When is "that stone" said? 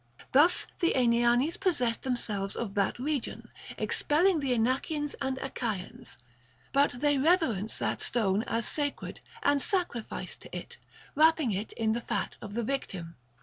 7.77-8.41